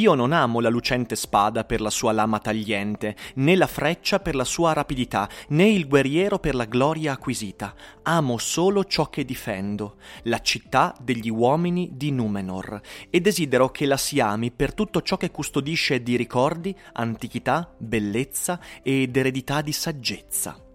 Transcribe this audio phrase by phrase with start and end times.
[0.00, 4.34] Io non amo la lucente spada per la sua lama tagliente, né la freccia per
[4.34, 7.74] la sua rapidità, né il guerriero per la gloria acquisita.
[8.04, 13.98] Amo solo ciò che difendo, la città degli uomini di Numenor, e desidero che la
[13.98, 20.69] si ami per tutto ciò che custodisce di ricordi, antichità, bellezza ed eredità di saggezza.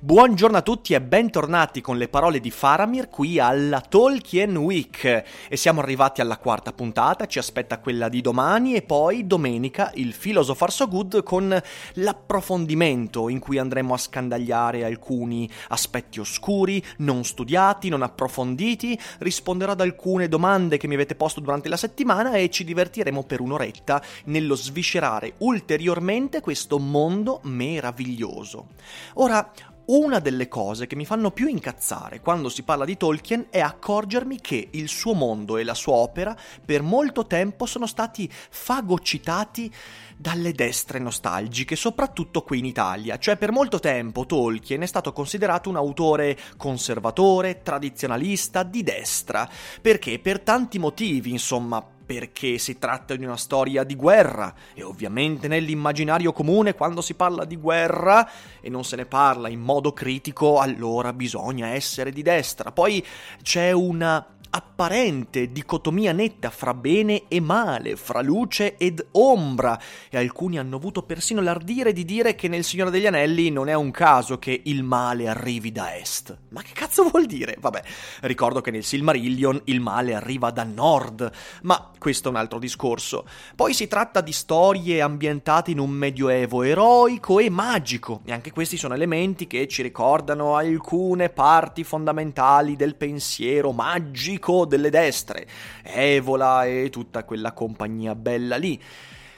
[0.00, 5.04] Buongiorno a tutti e bentornati con le parole di Faramir qui alla Tolkien Week.
[5.48, 10.14] E siamo arrivati alla quarta puntata, ci aspetta quella di domani e poi domenica il
[10.14, 11.60] Philosopher So Good con
[11.94, 19.80] l'approfondimento in cui andremo a scandagliare alcuni aspetti oscuri, non studiati, non approfonditi, risponderò ad
[19.80, 24.54] alcune domande che mi avete posto durante la settimana e ci divertiremo per un'oretta nello
[24.54, 28.66] sviscerare ulteriormente questo mondo meraviglioso.
[29.14, 29.50] Ora,
[29.88, 34.40] una delle cose che mi fanno più incazzare quando si parla di Tolkien è accorgermi
[34.40, 39.72] che il suo mondo e la sua opera per molto tempo sono stati fagocitati
[40.16, 43.18] dalle destre nostalgiche, soprattutto qui in Italia.
[43.18, 49.48] Cioè per molto tempo Tolkien è stato considerato un autore conservatore, tradizionalista, di destra,
[49.80, 50.18] perché?
[50.18, 56.32] Per tanti motivi, insomma, perché si tratta di una storia di guerra e ovviamente nell'immaginario
[56.32, 58.26] comune quando si parla di guerra
[58.62, 62.72] e non se ne parla in modo critico allora bisogna essere di destra.
[62.72, 63.04] Poi
[63.42, 69.78] c'è una apparente dicotomia netta fra bene e male, fra luce ed ombra,
[70.08, 73.74] e alcuni hanno avuto persino l'ardire di dire che nel Signore degli Anelli non è
[73.74, 76.36] un caso che il male arrivi da est.
[76.50, 77.56] Ma che cazzo vuol dire?
[77.58, 77.82] Vabbè,
[78.22, 81.30] ricordo che nel Silmarillion il male arriva da nord,
[81.62, 83.26] ma questo è un altro discorso.
[83.54, 88.76] Poi si tratta di storie ambientate in un medioevo eroico e magico, e anche questi
[88.76, 95.46] sono elementi che ci ricordano alcune parti fondamentali del pensiero magico nemico delle destre,
[95.82, 98.80] Evola e tutta quella compagnia bella lì.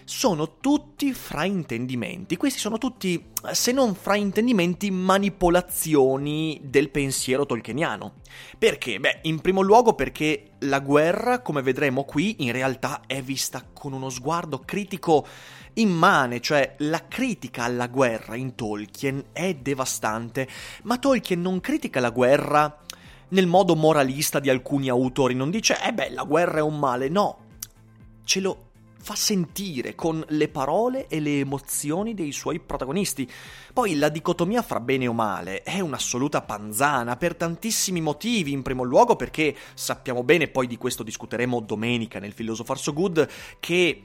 [0.04, 2.36] Sono tutti fraintendimenti.
[2.36, 8.14] Questi sono tutti, se non fraintendimenti, manipolazioni del pensiero tolkieniano.
[8.58, 8.98] Perché?
[8.98, 13.92] Beh, in primo luogo perché la guerra, come vedremo qui, in realtà è vista con
[13.92, 15.24] uno sguardo critico
[15.74, 20.48] immane, cioè la critica alla guerra in Tolkien è devastante,
[20.82, 22.80] ma Tolkien non critica la guerra
[23.30, 27.08] nel modo moralista di alcuni autori, non dice, eh beh, la guerra è un male,
[27.08, 27.38] no,
[28.24, 28.68] ce lo
[29.02, 33.28] fa sentire con le parole e le emozioni dei suoi protagonisti.
[33.72, 38.82] Poi la dicotomia fra bene o male è un'assoluta panzana per tantissimi motivi, in primo
[38.82, 44.04] luogo perché sappiamo bene, poi di questo discuteremo domenica nel Philosopher So Good, che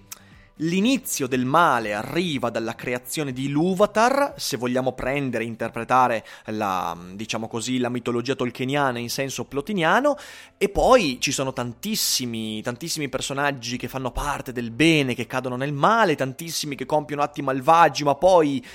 [0.59, 7.49] L'inizio del male arriva dalla creazione di Luvatar, se vogliamo prendere e interpretare la, diciamo
[7.49, 10.15] così, la mitologia tolkieniana in senso plotiniano,
[10.57, 15.73] e poi ci sono tantissimi, tantissimi personaggi che fanno parte del bene, che cadono nel
[15.73, 18.65] male, tantissimi che compiono atti malvagi, ma poi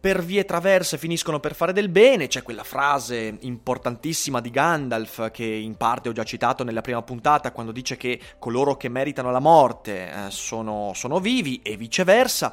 [0.00, 2.28] per vie traverse finiscono per fare del bene.
[2.28, 7.52] C'è quella frase importantissima di Gandalf che in parte ho già citato nella prima puntata
[7.52, 12.52] quando dice che coloro che meritano la morte eh, sono, sono vivi e viceversa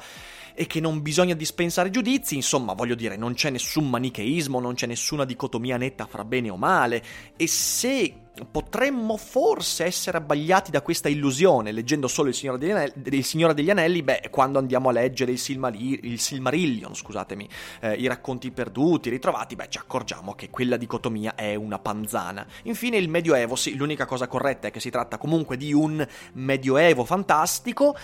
[0.58, 4.86] e che non bisogna dispensare giudizi, insomma, voglio dire, non c'è nessun manicheismo, non c'è
[4.86, 7.02] nessuna dicotomia netta fra bene o male,
[7.36, 13.22] e se potremmo forse essere abbagliati da questa illusione leggendo solo il Signore degli Anelli,
[13.22, 17.48] Signore degli Anelli beh, quando andiamo a leggere il, Silmari- il Silmarillion, scusatemi,
[17.80, 22.46] eh, i racconti perduti, ritrovati, beh, ci accorgiamo che quella dicotomia è una panzana.
[22.62, 27.04] Infine il Medioevo, sì, l'unica cosa corretta è che si tratta comunque di un Medioevo
[27.04, 27.94] fantastico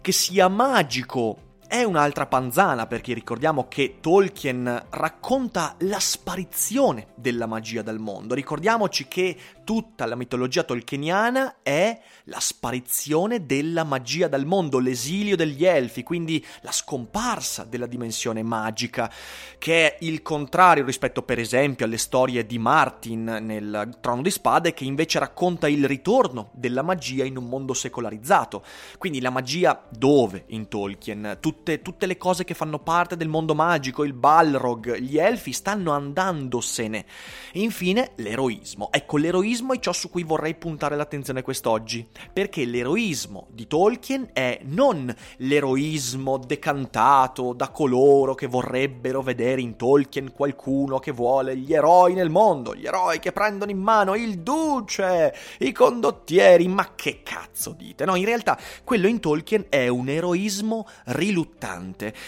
[0.00, 7.80] che sia magico è un'altra panzana perché ricordiamo che Tolkien racconta la sparizione della magia
[7.80, 8.34] dal mondo.
[8.34, 9.34] Ricordiamoci che
[9.64, 16.44] tutta la mitologia tolkieniana è la sparizione della magia dal mondo, l'esilio degli elfi, quindi
[16.60, 19.10] la scomparsa della dimensione magica,
[19.56, 24.74] che è il contrario rispetto per esempio alle storie di Martin nel Trono di Spade,
[24.74, 28.62] che invece racconta il ritorno della magia in un mondo secolarizzato.
[28.98, 31.38] Quindi la magia dove in Tolkien?
[31.40, 35.52] Tutta tutte, tutte le cose che fanno parte del mondo magico, il Balrog, gli elfi
[35.52, 37.04] stanno andandosene.
[37.52, 38.88] Infine, l'eroismo.
[38.90, 44.58] Ecco, l'eroismo è ciò su cui vorrei puntare l'attenzione quest'oggi, perché l'eroismo di Tolkien è
[44.64, 52.14] non l'eroismo decantato da coloro che vorrebbero vedere in Tolkien qualcuno che vuole gli eroi
[52.14, 57.72] nel mondo, gli eroi che prendono in mano il duce, i condottieri, ma che cazzo
[57.72, 58.04] dite?
[58.04, 61.51] No, in realtà quello in Tolkien è un eroismo riluttante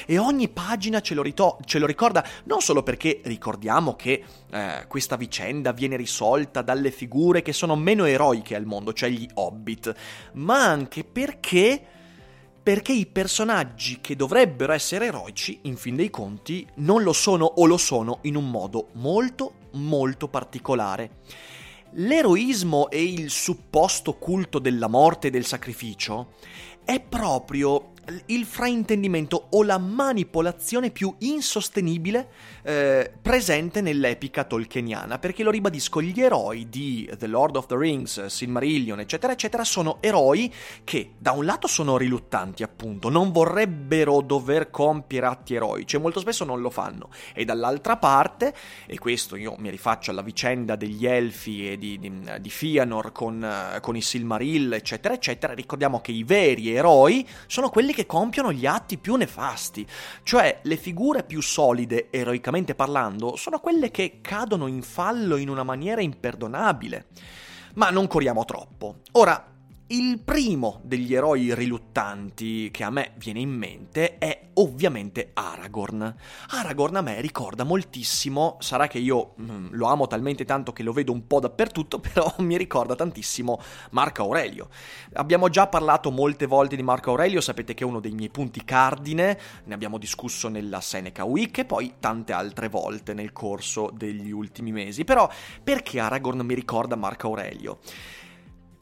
[0.07, 4.85] e ogni pagina ce lo, rito- ce lo ricorda non solo perché ricordiamo che eh,
[4.87, 9.95] questa vicenda viene risolta dalle figure che sono meno eroiche al mondo, cioè gli hobbit,
[10.35, 11.83] ma anche perché
[12.65, 17.67] perché i personaggi che dovrebbero essere eroici, in fin dei conti, non lo sono o
[17.67, 21.11] lo sono in un modo molto, molto particolare.
[21.97, 26.33] L'eroismo e il supposto culto della morte e del sacrificio
[26.85, 27.93] è proprio
[28.27, 32.29] il fraintendimento o la manipolazione più insostenibile
[32.63, 38.27] eh, presente nell'epica tolkieniana, perché lo ribadisco, gli eroi di The Lord of the Rings,
[38.27, 40.53] Silmarillion, eccetera, eccetera, sono eroi
[40.85, 46.21] che da un lato sono riluttanti, appunto, non vorrebbero dover compiere atti eroici e molto
[46.21, 48.55] spesso non lo fanno, e dall'altra parte,
[48.87, 53.79] e questo io mi rifaccio alla vicenda degli elfi e di, di, di Fianor con,
[53.81, 58.67] con i Silmaril, eccetera, eccetera, ricordiamo che i veri eroi sono quelli che compiono gli
[58.67, 59.87] atti più nefasti,
[60.23, 65.63] cioè le figure più solide, eroicamente parlando, sono quelle che cadono in fallo in una
[65.63, 67.07] maniera imperdonabile.
[67.75, 68.97] Ma non corriamo troppo.
[69.13, 69.54] Ora,
[69.95, 76.17] il primo degli eroi riluttanti che a me viene in mente è ovviamente Aragorn.
[76.49, 80.91] Aragorn a me ricorda moltissimo, sarà che io mm, lo amo talmente tanto che lo
[80.91, 83.61] vedo un po' dappertutto, però mi ricorda tantissimo
[83.91, 84.69] Marco Aurelio.
[85.13, 88.65] Abbiamo già parlato molte volte di Marco Aurelio, sapete che è uno dei miei punti
[88.65, 94.33] cardine, ne abbiamo discusso nella Seneca Week e poi tante altre volte nel corso degli
[94.33, 95.05] ultimi mesi.
[95.05, 95.31] Però
[95.63, 97.79] perché Aragorn mi ricorda Marco Aurelio?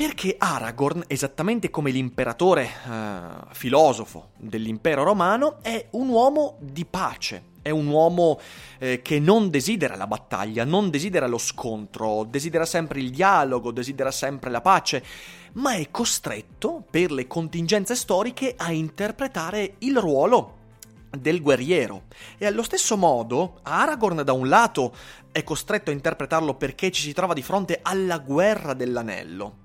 [0.03, 7.71] Perché Aragorn, esattamente come l'imperatore eh, filosofo dell'impero romano, è un uomo di pace, è
[7.71, 8.41] un uomo
[8.81, 14.11] eh, che non desidera la battaglia, non desidera lo scontro, desidera sempre il dialogo, desidera
[14.11, 15.05] sempre la pace,
[15.53, 20.57] ma è costretto, per le contingenze storiche, a interpretare il ruolo
[21.17, 22.07] del guerriero.
[22.39, 24.97] E allo stesso modo, Aragorn da un lato
[25.31, 29.62] è costretto a interpretarlo perché ci si trova di fronte alla guerra dell'anello,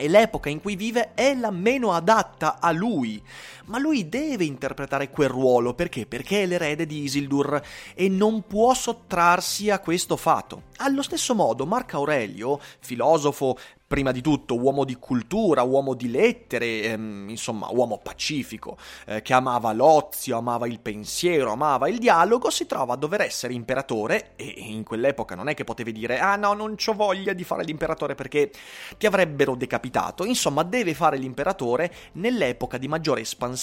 [0.00, 3.22] e l'epoca in cui vive è la meno adatta a lui.
[3.70, 6.04] Ma lui deve interpretare quel ruolo perché?
[6.04, 7.62] Perché è l'erede di Isildur
[7.94, 10.62] e non può sottrarsi a questo fatto.
[10.78, 13.56] Allo stesso modo, Marco Aurelio, filosofo
[13.90, 18.76] prima di tutto uomo di cultura, uomo di lettere, ehm, insomma uomo pacifico,
[19.06, 23.52] eh, che amava l'ozio, amava il pensiero, amava il dialogo, si trova a dover essere
[23.52, 27.42] imperatore e in quell'epoca non è che potevi dire ah no non ho voglia di
[27.42, 28.52] fare l'imperatore perché
[28.96, 33.58] ti avrebbero decapitato, insomma deve fare l'imperatore nell'epoca di maggiore espansione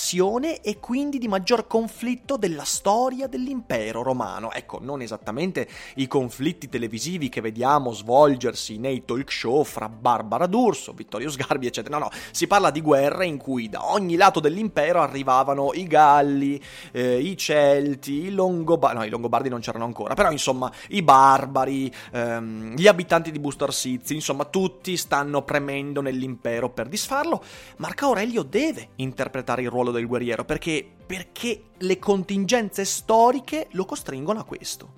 [0.61, 7.29] e quindi di maggior conflitto della storia dell'impero romano, ecco non esattamente i conflitti televisivi
[7.29, 11.97] che vediamo svolgersi nei talk show fra bar Barbara D'Urso, Vittorio Sgarbi, eccetera.
[11.97, 16.61] No, no, si parla di guerre in cui da ogni lato dell'impero arrivavano i Galli,
[16.91, 21.91] eh, i Celti, i Longobardi, no, i Longobardi non c'erano ancora, però insomma i Barbari,
[22.11, 27.43] ehm, gli abitanti di Busto Arsizio, insomma tutti stanno premendo nell'impero per disfarlo.
[27.77, 34.39] Marco Aurelio deve interpretare il ruolo del guerriero perché, perché le contingenze storiche lo costringono
[34.39, 34.93] a questo.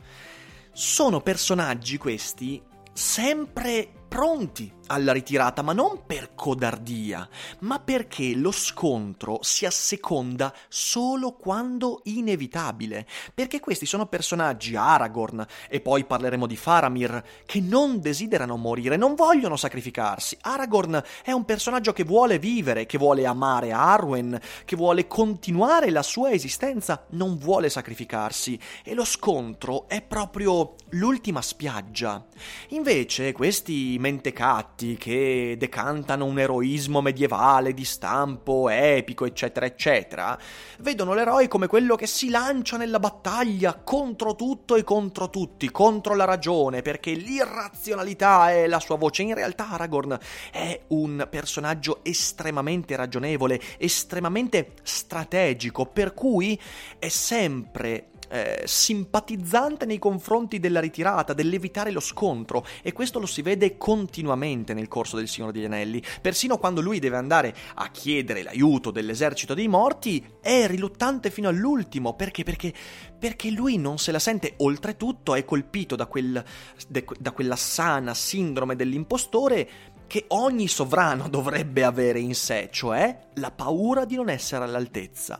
[0.71, 2.61] Sono personaggi questi
[2.93, 11.33] sempre pronti alla ritirata, ma non per codardia, ma perché lo scontro si asseconda solo
[11.33, 18.57] quando inevitabile, perché questi sono personaggi Aragorn e poi parleremo di Faramir che non desiderano
[18.57, 20.37] morire, non vogliono sacrificarsi.
[20.41, 26.03] Aragorn è un personaggio che vuole vivere, che vuole amare Arwen, che vuole continuare la
[26.03, 32.25] sua esistenza, non vuole sacrificarsi e lo scontro è proprio l'ultima spiaggia.
[32.69, 40.39] Invece questi mentecatti che decantano un eroismo medievale di stampo epico, eccetera, eccetera,
[40.79, 46.15] vedono l'eroe come quello che si lancia nella battaglia contro tutto e contro tutti, contro
[46.15, 49.23] la ragione, perché l'irrazionalità è la sua voce.
[49.23, 50.17] In realtà Aragorn
[50.51, 56.59] è un personaggio estremamente ragionevole, estremamente strategico, per cui
[56.97, 63.41] è sempre eh, simpatizzante nei confronti della ritirata, dell'evitare lo scontro e questo lo si
[63.41, 66.01] vede continuamente nel corso del Signore degli Anelli.
[66.21, 72.13] Persino quando lui deve andare a chiedere l'aiuto dell'esercito dei morti è riluttante fino all'ultimo
[72.13, 72.43] perché?
[72.43, 72.73] Perché,
[73.17, 76.43] perché lui non se la sente, oltretutto è colpito da, quel,
[76.87, 79.69] da quella sana sindrome dell'impostore
[80.09, 85.39] che ogni sovrano dovrebbe avere in sé, cioè la paura di non essere all'altezza.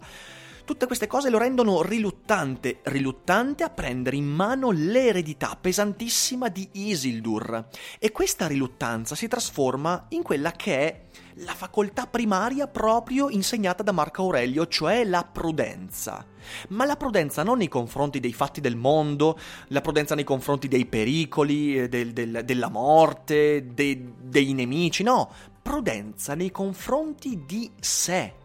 [0.70, 7.70] Tutte queste cose lo rendono riluttante, riluttante a prendere in mano l'eredità pesantissima di Isildur.
[7.98, 11.02] E questa riluttanza si trasforma in quella che è
[11.38, 16.24] la facoltà primaria proprio insegnata da Marco Aurelio, cioè la prudenza.
[16.68, 20.86] Ma la prudenza non nei confronti dei fatti del mondo, la prudenza nei confronti dei
[20.86, 25.32] pericoli, eh, del, del, della morte, dei, dei nemici, no,
[25.64, 28.36] prudenza nei confronti di sé.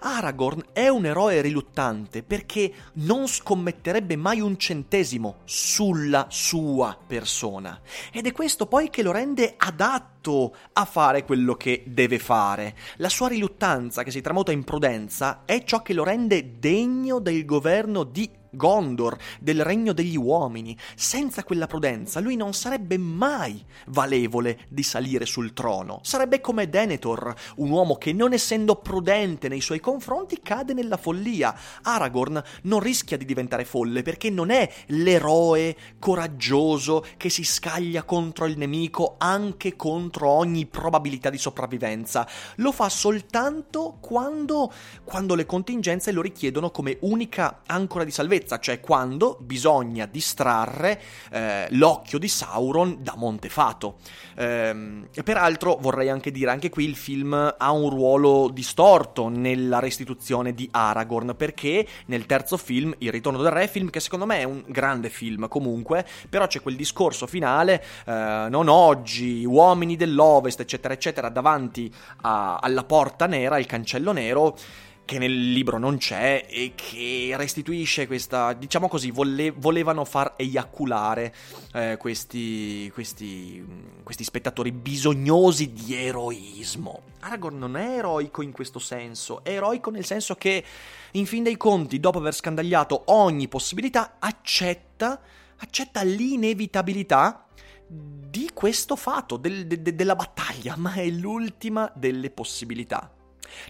[0.00, 7.80] Aragorn è un eroe riluttante perché non scommetterebbe mai un centesimo sulla sua persona.
[8.12, 12.76] Ed è questo poi che lo rende adatto a fare quello che deve fare.
[12.96, 17.44] La sua riluttanza, che si tramuta in prudenza, è ciò che lo rende degno del
[17.44, 20.76] governo di Gondor, del regno degli uomini.
[20.94, 26.00] Senza quella prudenza lui non sarebbe mai valevole di salire sul trono.
[26.02, 31.56] Sarebbe come Denethor, un uomo che non essendo prudente nei suoi confronti cade nella follia.
[31.82, 38.44] Aragorn non rischia di diventare folle perché non è l'eroe coraggioso che si scaglia contro
[38.44, 42.26] il nemico anche contro ogni probabilità di sopravvivenza.
[42.56, 44.72] Lo fa soltanto quando,
[45.04, 51.00] quando le contingenze lo richiedono come unica ancora di salvezza cioè quando bisogna distrarre
[51.30, 53.96] eh, l'occhio di Sauron da Montefato.
[54.36, 60.54] Ehm, peraltro vorrei anche dire, anche qui il film ha un ruolo distorto nella restituzione
[60.54, 64.44] di Aragorn, perché nel terzo film, Il ritorno del re, film che secondo me è
[64.44, 70.94] un grande film comunque, però c'è quel discorso finale, eh, non oggi, uomini dell'Ovest, eccetera,
[70.94, 71.92] eccetera, davanti
[72.22, 74.56] a, alla porta nera, il cancello nero,
[75.04, 81.34] che nel libro non c'è e che restituisce questa, diciamo così, vole, volevano far eiaculare
[81.74, 83.64] eh, questi, questi,
[84.02, 87.02] questi spettatori bisognosi di eroismo.
[87.20, 90.64] Aragorn non è eroico in questo senso, è eroico nel senso che,
[91.12, 95.20] in fin dei conti, dopo aver scandagliato ogni possibilità, accetta,
[95.58, 97.46] accetta l'inevitabilità
[97.92, 103.10] di questo fatto, del, de, della battaglia, ma è l'ultima delle possibilità.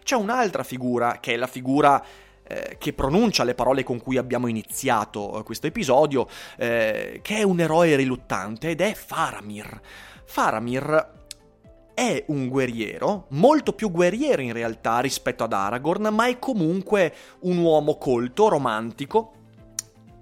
[0.03, 2.05] C'è un'altra figura, che è la figura
[2.45, 7.43] eh, che pronuncia le parole con cui abbiamo iniziato eh, questo episodio, eh, che è
[7.43, 9.81] un eroe riluttante ed è Faramir.
[10.25, 11.21] Faramir
[11.95, 17.59] è un guerriero, molto più guerriero in realtà rispetto ad Aragorn, ma è comunque un
[17.59, 19.33] uomo colto, romantico,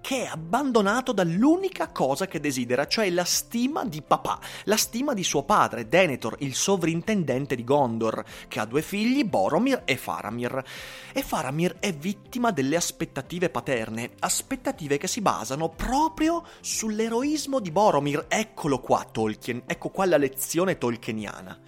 [0.01, 5.23] che è abbandonato dall'unica cosa che desidera, cioè la stima di papà, la stima di
[5.23, 10.63] suo padre, Denethor, il sovrintendente di Gondor, che ha due figli, Boromir e Faramir.
[11.13, 18.27] E Faramir è vittima delle aspettative paterne, aspettative che si basano proprio sull'eroismo di Boromir.
[18.29, 21.59] Eccolo qua Tolkien, ecco qua la lezione tolkieniana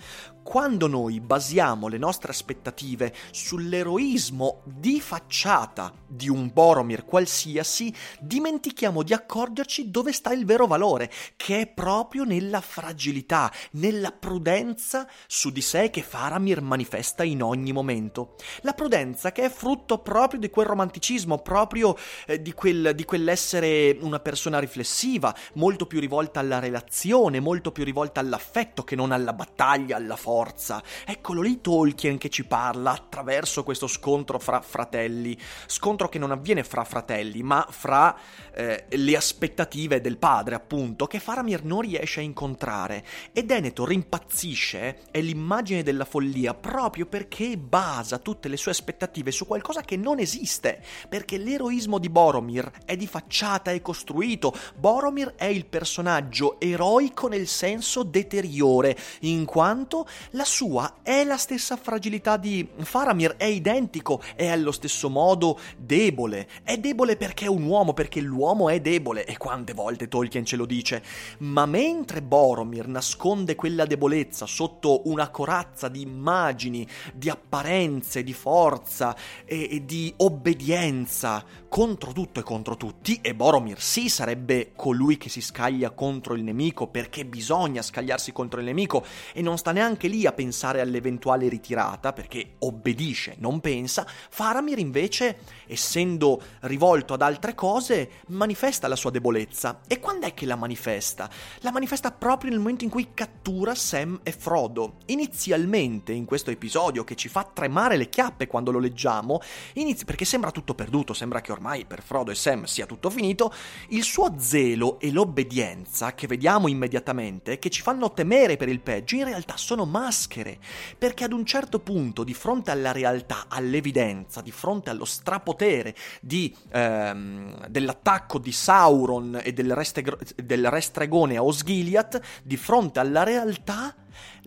[0.43, 9.15] quando noi basiamo le nostre aspettative sull'eroismo di facciata di un Boromir qualsiasi, dimentichiamo di
[9.15, 15.63] accorgerci dove sta il vero valore, che è proprio nella fragilità, nella prudenza su di
[15.63, 18.35] sé che Faramir manifesta in ogni momento.
[18.63, 21.97] La prudenza che è frutto proprio di quel romanticismo, proprio
[22.27, 27.85] eh, di, quel, di quell'essere una persona riflessiva, molto più rivolta alla relazione, molto più
[27.85, 30.83] rivolta all'affetto che non alla battaglia, alla forza forza.
[31.05, 35.37] Eccolo lì Tolkien che ci parla attraverso questo scontro fra fratelli,
[35.67, 38.17] scontro che non avviene fra fratelli, ma fra
[38.55, 43.05] eh, le aspettative del padre, appunto, che Faramir non riesce a incontrare.
[43.33, 49.47] E Denethor impazzisce, è l'immagine della follia, proprio perché basa tutte le sue aspettative su
[49.47, 54.55] qualcosa che non esiste, perché l'eroismo di Boromir è di facciata, è costruito.
[54.77, 61.77] Boromir è il personaggio eroico nel senso deteriore, in quanto la sua è la stessa
[61.77, 66.49] fragilità di Faramir, è identico, è allo stesso modo debole.
[66.63, 70.57] È debole perché è un uomo, perché l'uomo è debole, e quante volte Tolkien ce
[70.57, 71.03] lo dice.
[71.39, 79.15] Ma mentre Boromir nasconde quella debolezza sotto una corazza di immagini, di apparenze, di forza
[79.45, 85.31] e, e di obbedienza contro tutto e contro tutti, e Boromir sì sarebbe colui che
[85.31, 89.03] si scaglia contro il nemico perché bisogna scagliarsi contro il nemico
[89.33, 95.39] e non sta neanche lì a pensare all'eventuale ritirata, perché obbedisce, non pensa, Faramir invece,
[95.67, 99.81] essendo rivolto ad altre cose, manifesta la sua debolezza.
[99.89, 101.31] E quando è che la manifesta?
[101.61, 104.97] La manifesta proprio nel momento in cui cattura Sam e Frodo.
[105.07, 109.41] Inizialmente, in questo episodio che ci fa tremare le chiappe quando lo leggiamo,
[109.73, 113.53] inizi- perché sembra tutto perduto, sembra che ormai per Frodo e Sam sia tutto finito,
[113.89, 119.15] il suo zelo e l'obbedienza, che vediamo immediatamente, che ci fanno temere per il peggio,
[119.15, 120.59] in realtà sono maschere,
[120.99, 126.55] perché ad un certo punto, di fronte alla realtà, all'evidenza, di fronte allo strapotere di,
[126.71, 133.95] ehm, dell'attacco di Sauron e del, restegro- del restregone a Osgiliath, di fronte alla realtà,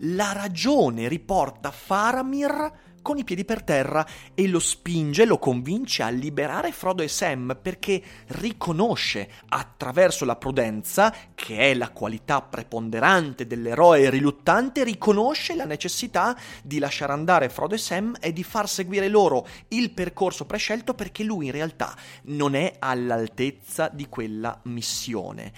[0.00, 6.08] la ragione riporta Faramir con i piedi per terra e lo spinge, lo convince a
[6.08, 14.10] liberare Frodo e Sam perché riconosce attraverso la prudenza, che è la qualità preponderante dell'eroe
[14.10, 19.46] riluttante, riconosce la necessità di lasciare andare Frodo e Sam e di far seguire loro
[19.68, 25.52] il percorso prescelto perché lui in realtà non è all'altezza di quella missione.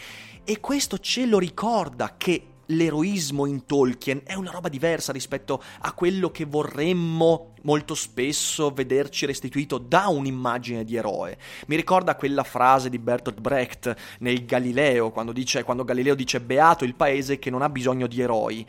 [0.44, 5.92] E questo ce lo ricorda che l'eroismo in Tolkien è una roba diversa rispetto a
[5.92, 11.38] quello che vorremmo molto spesso vederci restituito da un'immagine di eroe.
[11.66, 16.84] Mi ricorda quella frase di Bertolt Brecht nel Galileo, quando, dice, quando Galileo dice beato
[16.84, 18.66] il paese che non ha bisogno di eroi.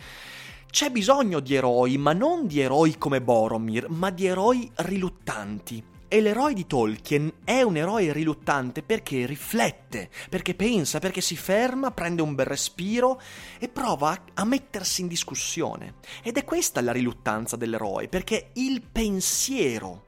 [0.69, 6.21] C'è bisogno di eroi, ma non di eroi come Boromir, ma di eroi riluttanti e
[6.21, 12.23] l'eroe di Tolkien è un eroe riluttante perché riflette, perché pensa, perché si ferma, prende
[12.23, 13.21] un bel respiro
[13.59, 15.95] e prova a mettersi in discussione.
[16.23, 20.05] Ed è questa la riluttanza dell'eroe, perché il pensiero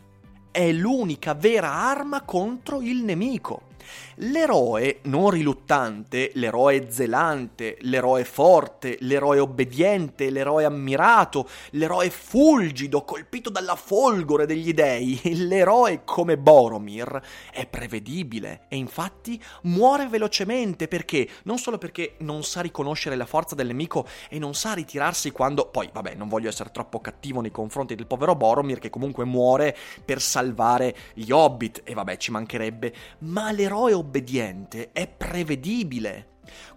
[0.52, 3.70] è l'unica vera arma contro il nemico.
[4.16, 13.76] L'eroe non riluttante, l'eroe zelante, l'eroe forte, l'eroe obbediente, l'eroe ammirato, l'eroe fulgido, colpito dalla
[13.76, 17.22] folgore degli dei, l'eroe come Boromir
[17.52, 23.56] è prevedibile e infatti muore velocemente perché non solo perché non sa riconoscere la forza
[23.56, 27.52] del nemico e non sa ritirarsi quando poi vabbè, non voglio essere troppo cattivo nei
[27.52, 32.94] confronti del povero Boromir che comunque muore per salvare gli hobbit e vabbè, ci mancherebbe,
[33.20, 36.28] ma l'eroe l'eroe obbediente è prevedibile.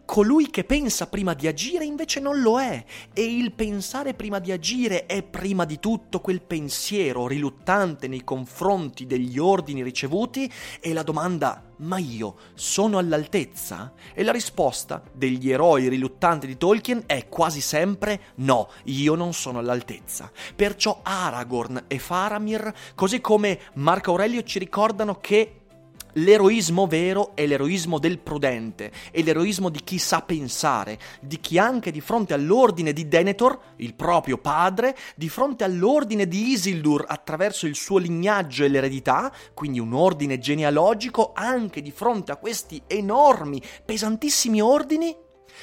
[0.04, 4.52] Colui che pensa prima di agire invece non lo è, e il pensare prima di
[4.52, 11.02] agire è prima di tutto quel pensiero riluttante nei confronti degli ordini ricevuti e la
[11.02, 13.94] domanda ma io sono all'altezza?
[14.12, 19.58] E la risposta degli eroi riluttanti di Tolkien è quasi sempre no, io non sono
[19.58, 20.30] all'altezza.
[20.54, 25.63] Perciò Aragorn e Faramir, così come Marco Aurelio ci ricordano che
[26.18, 31.90] L'eroismo vero è l'eroismo del prudente, è l'eroismo di chi sa pensare, di chi anche
[31.90, 37.74] di fronte all'ordine di Denethor, il proprio padre, di fronte all'ordine di Isildur attraverso il
[37.74, 44.60] suo lignaggio e l'eredità, quindi un ordine genealogico, anche di fronte a questi enormi, pesantissimi
[44.60, 45.16] ordini,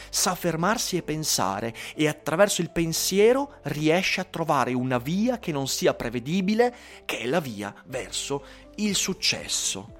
[0.09, 5.67] sa fermarsi e pensare e attraverso il pensiero riesce a trovare una via che non
[5.67, 8.43] sia prevedibile, che è la via verso
[8.75, 9.93] il successo.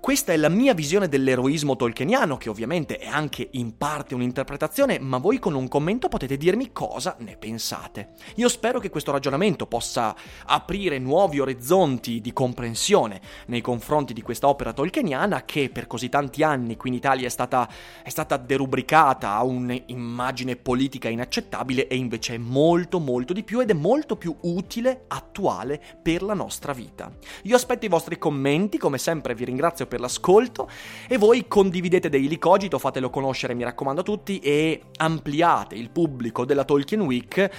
[0.00, 5.18] Questa è la mia visione dell'eroismo tolkieniano, che ovviamente è anche in parte un'interpretazione, ma
[5.18, 8.10] voi con un commento potete dirmi cosa ne pensate.
[8.36, 10.14] Io spero che questo ragionamento possa
[10.46, 16.42] aprire nuovi orizzonti di comprensione nei confronti di questa opera tolkieniana che per così tanti
[16.42, 17.68] anni qui in Italia è stata,
[18.02, 23.70] è stata derubricata a un'immagine politica inaccettabile e invece è molto molto di più ed
[23.70, 27.12] è molto più utile, attuale per la nostra vita.
[27.42, 30.68] Io aspetto i vostri commenti, come sempre vi ringrazio per l'ascolto
[31.08, 36.44] e voi condividete Daily Cogito, fatelo conoscere mi raccomando a tutti e ampliate il pubblico
[36.44, 37.50] della Tolkien Week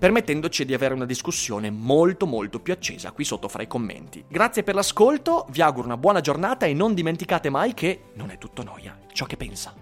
[0.00, 4.24] permettendoci di avere una discussione molto molto più accesa qui sotto fra i commenti.
[4.26, 8.38] Grazie per l'ascolto, vi auguro una buona giornata e non dimenticate mai che non è
[8.38, 9.74] tutto noia ciò che pensa.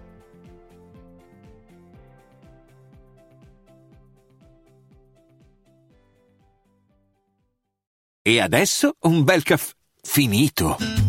[8.21, 11.08] E adesso un bel caffè finito.